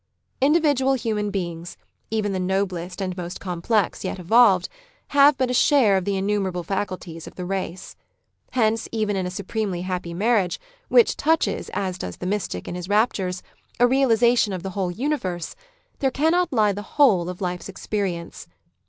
[0.41, 1.77] Individual human beings,
[2.09, 4.67] even the noblest and most complex yet evolved,
[5.09, 7.95] have but a share of the innumerable faculties of the race.
[8.53, 10.59] Hence even in a supremely happy marriage,
[10.89, 13.43] which touches, as does the mystic in his raptures,
[13.79, 15.55] a realisation of the whole universe,
[15.99, 18.47] there cannot lie the whole of life's ex perience.